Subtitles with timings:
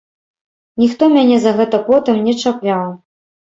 [0.83, 2.91] Ніхто мяне за гэта потым не чапляў.